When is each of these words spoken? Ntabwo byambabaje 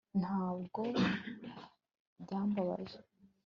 Ntabwo 0.19 0.81
byambabaje 2.21 2.97